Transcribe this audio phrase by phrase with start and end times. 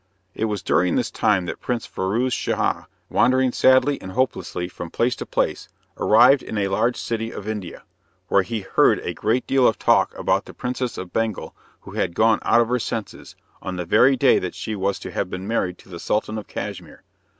[0.33, 5.15] It was during this time that Prince Firouz Schah, wandering sadly and hopelessly from place
[5.17, 7.83] to place, arrived in a large city of India,
[8.27, 12.15] where he heard a great deal of talk about the Princess of Bengal who had
[12.15, 15.47] gone out of her senses, on the very day that she was to have been
[15.47, 17.03] married to the Sultan of Cashmere.